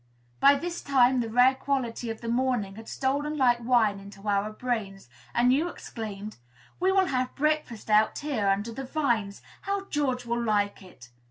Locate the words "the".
1.19-1.29, 2.21-2.27, 8.71-8.83